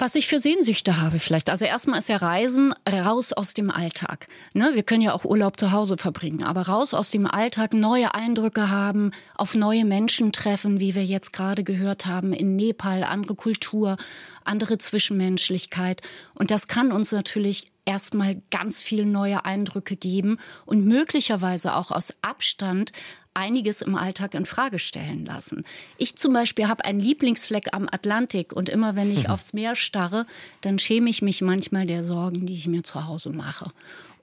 [0.00, 1.50] Was ich für Sehnsüchte habe vielleicht.
[1.50, 4.28] Also erstmal ist ja Reisen raus aus dem Alltag.
[4.54, 4.70] Ne?
[4.72, 8.70] Wir können ja auch Urlaub zu Hause verbringen, aber raus aus dem Alltag, neue Eindrücke
[8.70, 13.98] haben, auf neue Menschen treffen, wie wir jetzt gerade gehört haben, in Nepal, andere Kultur,
[14.42, 16.00] andere Zwischenmenschlichkeit.
[16.32, 22.14] Und das kann uns natürlich erstmal ganz viel neue Eindrücke geben und möglicherweise auch aus
[22.22, 22.92] Abstand
[23.34, 25.64] einiges im Alltag in Frage stellen lassen.
[25.96, 29.30] Ich zum Beispiel habe einen Lieblingsfleck am Atlantik und immer wenn ich mhm.
[29.30, 30.26] aufs Meer starre,
[30.60, 33.72] dann schäme ich mich manchmal der Sorgen, die ich mir zu Hause mache.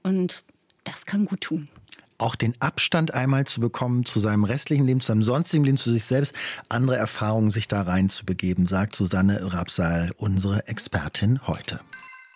[0.04, 0.44] Und
[0.84, 1.70] das kann gut tun
[2.18, 5.92] auch den Abstand einmal zu bekommen zu seinem restlichen Leben, zu seinem sonstigen Leben, zu
[5.92, 6.34] sich selbst,
[6.70, 11.80] andere Erfahrungen sich da rein zu begeben, sagt Susanne Rapsal, unsere Expertin heute.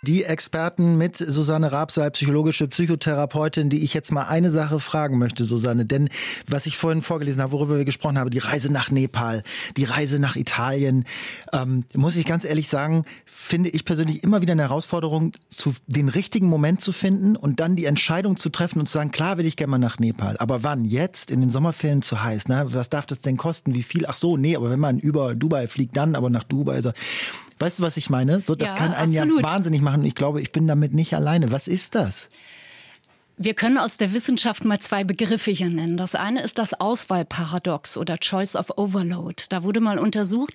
[0.04, 5.46] Die Experten mit Susanne Rabsal, psychologische Psychotherapeutin, die ich jetzt mal eine Sache fragen möchte,
[5.46, 5.86] Susanne.
[5.86, 6.10] Denn
[6.48, 9.44] was ich vorhin vorgelesen habe, worüber wir gesprochen haben, die Reise nach Nepal,
[9.78, 11.06] die Reise nach Italien,
[11.54, 16.10] ähm, muss ich ganz ehrlich sagen, finde ich persönlich immer wieder eine Herausforderung, zu, den
[16.10, 19.46] richtigen Moment zu finden und dann die Entscheidung zu treffen und zu sagen, klar will
[19.46, 20.36] ich gerne mal nach Nepal.
[20.38, 20.84] Aber wann?
[20.84, 21.30] Jetzt?
[21.30, 22.46] In den Sommerferien zu heiß?
[22.48, 23.76] Na, was darf das denn kosten?
[23.76, 24.08] Wie viel?
[24.08, 26.74] Ach so, nee, aber wenn man über Dubai fliegt, dann aber nach Dubai.
[26.74, 26.92] Also,
[27.62, 28.42] Weißt du, was ich meine?
[28.42, 29.44] So, das ja, kann einen absolut.
[29.44, 30.04] ja wahnsinnig machen.
[30.04, 31.52] Ich glaube, ich bin damit nicht alleine.
[31.52, 32.30] Was ist das?
[33.38, 35.98] Wir können aus der Wissenschaft mal zwei Begriffe hier nennen.
[35.98, 39.44] Das eine ist das Auswahlparadox oder Choice of Overload.
[39.50, 40.54] Da wurde mal untersucht,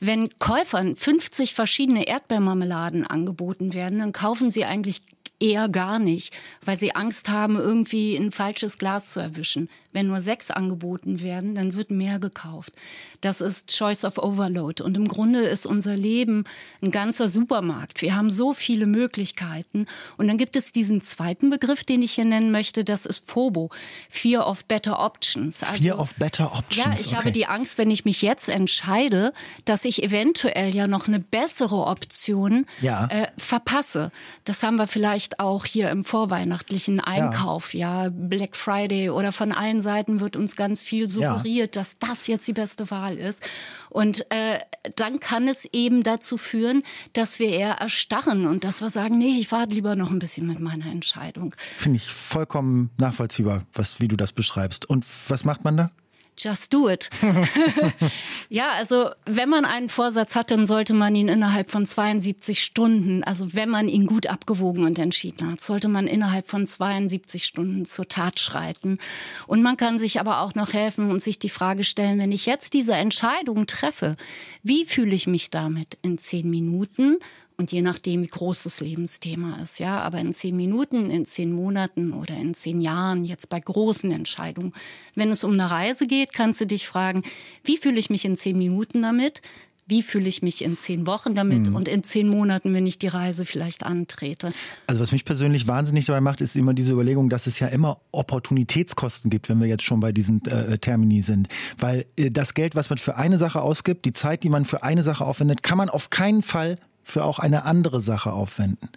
[0.00, 5.02] wenn Käufern 50 verschiedene Erdbeermarmeladen angeboten werden, dann kaufen sie eigentlich
[5.42, 6.32] eher gar nicht,
[6.64, 9.68] weil sie Angst haben, irgendwie ein falsches Glas zu erwischen.
[9.92, 12.72] Wenn nur sechs angeboten werden, dann wird mehr gekauft.
[13.20, 14.82] Das ist Choice of Overload.
[14.82, 16.44] Und im Grunde ist unser Leben
[16.82, 18.00] ein ganzer Supermarkt.
[18.00, 19.86] Wir haben so viele Möglichkeiten.
[20.16, 22.84] Und dann gibt es diesen zweiten Begriff, den ich hier nennen möchte.
[22.84, 23.70] Das ist FOBO.
[24.08, 25.62] Fear of Better Options.
[25.62, 26.76] Also, Fear of Better Options.
[26.84, 27.16] Ja, ich okay.
[27.16, 29.34] habe die Angst, wenn ich mich jetzt entscheide,
[29.66, 33.06] dass ich eventuell ja noch eine bessere Option ja.
[33.08, 34.10] äh, verpasse.
[34.44, 37.74] Das haben wir vielleicht auch hier im vorweihnachtlichen Einkauf.
[37.74, 38.04] Ja.
[38.04, 41.82] ja, Black Friday oder von allen Seiten wird uns ganz viel suggeriert, ja.
[41.82, 43.42] dass das jetzt die beste Wahl ist.
[43.90, 44.58] Und äh,
[44.96, 49.38] dann kann es eben dazu führen, dass wir eher erstarren und dass wir sagen, nee,
[49.38, 51.54] ich warte lieber noch ein bisschen mit meiner Entscheidung.
[51.76, 54.88] Finde ich vollkommen nachvollziehbar, was, wie du das beschreibst.
[54.88, 55.90] Und was macht man da?
[56.38, 57.10] Just do it.
[58.48, 63.22] ja, also wenn man einen Vorsatz hat, dann sollte man ihn innerhalb von 72 Stunden,
[63.22, 67.84] also wenn man ihn gut abgewogen und entschieden hat, sollte man innerhalb von 72 Stunden
[67.84, 68.98] zur Tat schreiten.
[69.46, 72.46] Und man kann sich aber auch noch helfen und sich die Frage stellen, wenn ich
[72.46, 74.16] jetzt diese Entscheidung treffe,
[74.62, 77.18] wie fühle ich mich damit in zehn Minuten?
[77.56, 81.52] Und je nachdem, wie groß das Lebensthema ist, ja, aber in zehn Minuten, in zehn
[81.52, 84.72] Monaten oder in zehn Jahren, jetzt bei großen Entscheidungen.
[85.14, 87.22] Wenn es um eine Reise geht, kannst du dich fragen,
[87.64, 89.42] wie fühle ich mich in zehn Minuten damit?
[89.88, 91.74] Wie fühle ich mich in zehn Wochen damit mhm.
[91.74, 94.50] und in zehn Monaten, wenn ich die Reise vielleicht antrete?
[94.86, 98.00] Also was mich persönlich wahnsinnig dabei macht, ist immer diese Überlegung, dass es ja immer
[98.12, 101.48] Opportunitätskosten gibt, wenn wir jetzt schon bei diesen äh, Termini sind.
[101.78, 104.84] Weil äh, das Geld, was man für eine Sache ausgibt, die Zeit, die man für
[104.84, 108.88] eine Sache aufwendet, kann man auf keinen Fall für auch eine andere Sache aufwenden.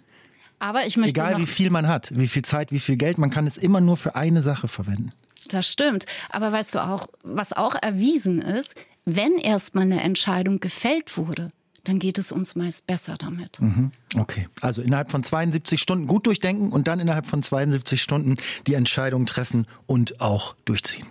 [0.58, 3.30] Aber ich möchte Egal wie viel man hat, wie viel Zeit, wie viel Geld, man
[3.30, 5.12] kann es immer nur für eine Sache verwenden.
[5.48, 6.06] Das stimmt.
[6.30, 11.50] Aber weißt du auch, was auch erwiesen ist, wenn erstmal eine Entscheidung gefällt wurde,
[11.84, 13.60] dann geht es uns meist besser damit.
[13.60, 13.92] Mhm.
[14.16, 18.74] Okay, also innerhalb von 72 Stunden gut durchdenken und dann innerhalb von 72 Stunden die
[18.74, 21.06] Entscheidung treffen und auch durchziehen.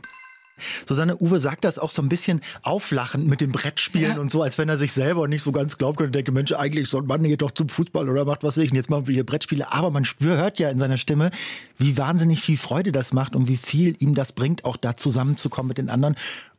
[0.88, 4.20] Susanne Uwe sagt das auch so ein bisschen auflachend mit dem Brettspielen ja.
[4.20, 6.90] und so, als wenn er sich selber nicht so ganz glaubt und denke, Mensch, eigentlich
[6.90, 8.72] soll man geht doch zum Fußball oder macht was ich.
[8.72, 9.72] Und jetzt machen wir hier Brettspiele.
[9.72, 11.32] Aber man hört ja in seiner Stimme,
[11.78, 15.70] wie wahnsinnig viel Freude das macht und wie viel ihm das bringt, auch da zusammenzukommen
[15.70, 16.16] mit den anderen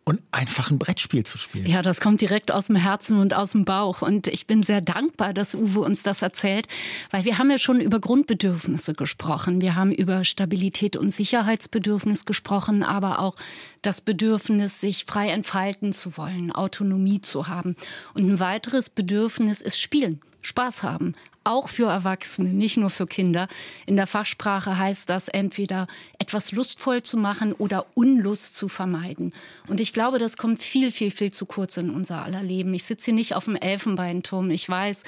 [0.09, 1.66] und einfach ein Brettspiel zu spielen.
[1.66, 4.03] Ja, das kommt direkt aus dem Herzen und aus dem Bauch.
[4.03, 6.69] Und ich bin sehr dankbar, dass Uwe uns das erzählt,
[7.11, 9.61] weil wir haben ja schon über Grundbedürfnisse gesprochen.
[9.61, 13.35] Wir haben über Stabilität und Sicherheitsbedürfnis gesprochen, aber auch
[13.83, 17.75] das Bedürfnis, sich frei entfalten zu wollen, Autonomie zu haben.
[18.14, 20.21] Und ein weiteres Bedürfnis ist Spielen.
[20.46, 21.14] Spaß haben.
[21.44, 23.48] Auch für Erwachsene, nicht nur für Kinder.
[23.85, 25.87] In der Fachsprache heißt das entweder
[26.18, 29.32] etwas lustvoll zu machen oder Unlust zu vermeiden.
[29.68, 32.74] Und ich glaube, das kommt viel, viel, viel zu kurz in unser aller Leben.
[32.74, 34.50] Ich sitze hier nicht auf dem Elfenbeinturm.
[34.50, 35.04] Ich weiß,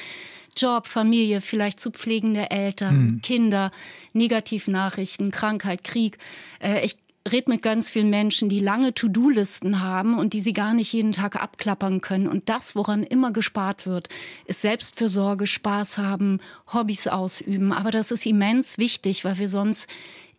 [0.57, 3.22] Job, Familie, vielleicht zu pflegende Eltern, hm.
[3.22, 3.70] Kinder,
[4.12, 6.18] Negativnachrichten, Krankheit, Krieg.
[6.61, 6.96] Äh, ich
[7.33, 11.12] rede mit ganz vielen Menschen, die lange To-Do-Listen haben und die sie gar nicht jeden
[11.12, 12.29] Tag abklappern können.
[12.29, 14.09] Und das, woran immer gespart wird,
[14.47, 16.41] ist Selbstfürsorge, Spaß haben,
[16.73, 17.73] Hobbys ausüben.
[17.73, 19.88] Aber das ist immens wichtig, weil wir sonst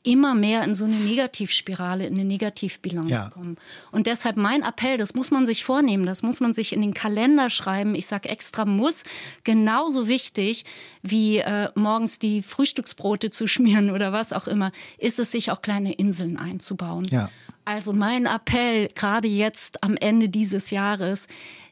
[0.03, 3.29] immer mehr in so eine Negativspirale, in eine Negativbilanz ja.
[3.29, 3.57] kommen.
[3.91, 6.93] Und deshalb mein Appell, das muss man sich vornehmen, das muss man sich in den
[6.93, 7.95] Kalender schreiben.
[7.95, 9.03] Ich sage extra muss,
[9.43, 10.63] genauso wichtig
[11.01, 15.61] wie äh, morgens die Frühstücksbrote zu schmieren oder was auch immer, ist es, sich auch
[15.61, 17.05] kleine Inseln einzubauen.
[17.11, 17.29] Ja.
[17.65, 21.27] Also mein Appell, gerade jetzt am Ende dieses Jahres,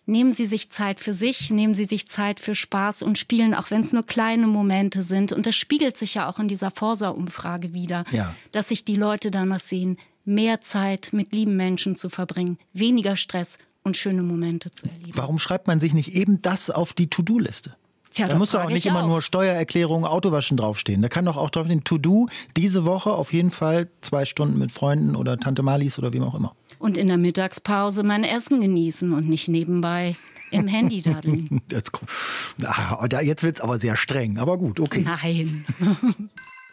[0.07, 3.69] nehmen Sie sich Zeit für sich, nehmen Sie sich Zeit für Spaß und Spielen, auch
[3.69, 5.31] wenn es nur kleine Momente sind.
[5.31, 8.33] Und das spiegelt sich ja auch in dieser Forsa-Umfrage wieder, ja.
[8.51, 13.57] dass sich die Leute danach sehen, mehr Zeit mit lieben Menschen zu verbringen, weniger Stress
[13.83, 15.11] und schöne Momente zu erleben.
[15.15, 17.75] Warum schreibt man sich nicht eben das auf die To-Do-Liste?
[18.11, 19.07] Tja, da muss doch auch nicht immer auch.
[19.07, 21.01] nur Steuererklärung, Autowaschen draufstehen.
[21.01, 25.15] Da kann doch auch draufstehen, To-Do, diese Woche auf jeden Fall zwei Stunden mit Freunden
[25.15, 29.29] oder Tante Malis oder wem auch immer und in der Mittagspause mein Essen genießen und
[29.29, 30.15] nicht nebenbei
[30.51, 31.61] im Handy daddeln.
[31.71, 31.91] jetzt,
[33.21, 35.03] jetzt wird es aber sehr streng, aber gut, okay.
[35.03, 35.65] Nein.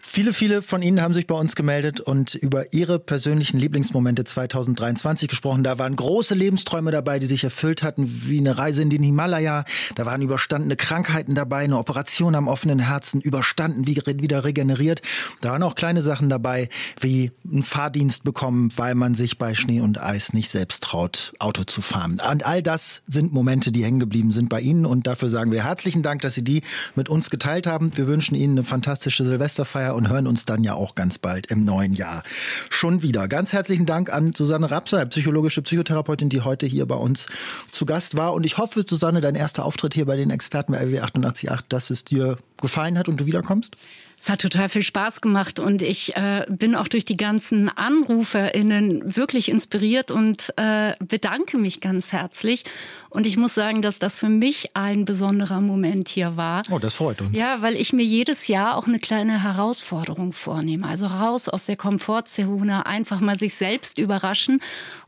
[0.06, 5.28] Viele, viele von Ihnen haben sich bei uns gemeldet und über ihre persönlichen Lieblingsmomente 2023
[5.28, 5.64] gesprochen.
[5.64, 9.64] Da waren große Lebensträume dabei, die sich erfüllt hatten, wie eine Reise in den Himalaya.
[9.94, 15.00] Da waren überstandene Krankheiten dabei, eine Operation am offenen Herzen, überstanden, wieder regeneriert.
[15.40, 16.68] Da waren auch kleine Sachen dabei,
[17.00, 21.64] wie einen Fahrdienst bekommen, weil man sich bei Schnee und Eis nicht selbst traut, Auto
[21.64, 22.20] zu fahren.
[22.30, 24.84] Und all das sind Momente, die hängen geblieben sind bei Ihnen.
[24.84, 26.62] Und dafür sagen wir herzlichen Dank, dass Sie die
[26.94, 27.90] mit uns geteilt haben.
[27.94, 31.64] Wir wünschen Ihnen eine fantastische Silvesterfeier und hören uns dann ja auch ganz bald im
[31.64, 32.22] neuen Jahr
[32.70, 33.28] schon wieder.
[33.28, 37.26] Ganz herzlichen Dank an Susanne Rapsay, psychologische Psychotherapeutin, die heute hier bei uns
[37.70, 38.34] zu Gast war.
[38.34, 41.90] Und ich hoffe, Susanne, dein erster Auftritt hier bei den Experten bei RW 888, dass
[41.90, 43.76] es dir gefallen hat und du wiederkommst.
[44.18, 49.16] Es hat total viel Spaß gemacht und ich äh, bin auch durch die ganzen AnruferInnen
[49.16, 52.64] wirklich inspiriert und äh, bedanke mich ganz herzlich.
[53.10, 56.62] Und ich muss sagen, dass das für mich ein besonderer Moment hier war.
[56.70, 57.38] Oh, das freut uns.
[57.38, 60.86] Ja, weil ich mir jedes Jahr auch eine kleine Herausforderung vornehme.
[60.86, 64.60] Also raus aus der Komfortzone, einfach mal sich selbst überraschen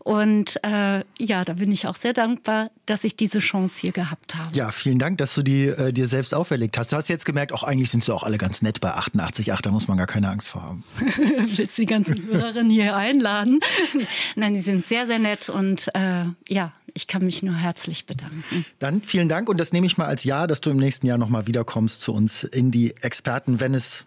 [0.07, 4.37] und äh, ja, da bin ich auch sehr dankbar, dass ich diese Chance hier gehabt
[4.37, 4.57] habe.
[4.57, 6.93] Ja, vielen Dank, dass du die äh, dir selbst auferlegt hast.
[6.93, 9.73] Du hast jetzt gemerkt, auch eigentlich sind sie auch alle ganz nett bei 88.8, da
[9.73, 10.85] muss man gar keine Angst vor haben.
[11.57, 13.59] Willst du die ganzen Hörerinnen hier einladen?
[14.37, 18.65] Nein, die sind sehr, sehr nett und äh, ja, ich kann mich nur herzlich bedanken.
[18.79, 21.19] Dann vielen Dank und das nehme ich mal als Ja, dass du im nächsten Jahr
[21.19, 24.07] nochmal wiederkommst zu uns in die Experten, wenn es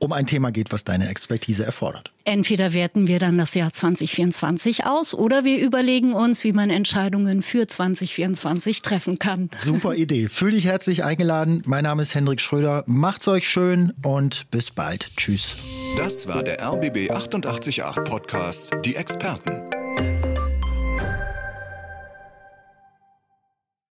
[0.00, 2.10] um ein Thema geht, was deine Expertise erfordert.
[2.24, 7.42] Entweder werten wir dann das Jahr 2024 aus oder wir überlegen uns, wie man Entscheidungen
[7.42, 9.50] für 2024 treffen kann.
[9.58, 10.28] Super Idee.
[10.28, 11.62] Fühl dich herzlich eingeladen.
[11.66, 12.82] Mein Name ist Hendrik Schröder.
[12.86, 15.06] Macht's euch schön und bis bald.
[15.16, 15.56] Tschüss.
[15.98, 19.79] Das war der RBB 888 Podcast, die Experten.